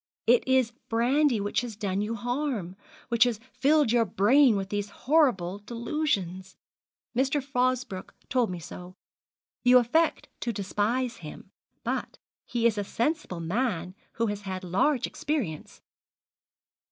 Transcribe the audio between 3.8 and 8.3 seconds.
your brain with these horrible delusions. Mr. Fosbroke